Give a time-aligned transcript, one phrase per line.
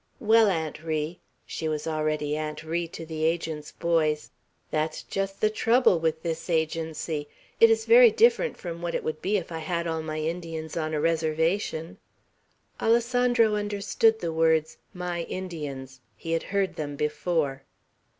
[0.19, 4.31] "Well, Aunt Ri," she was already "Aunt Ri" to the Agent's boys,
[4.71, 7.29] "that's just the trouble with this Agency.
[7.59, 10.75] It is very different from what it would be if I had all my Indians
[10.75, 11.99] on a reservation."
[12.81, 17.61] Alessandro understood the words "my Indians." He had heard them before.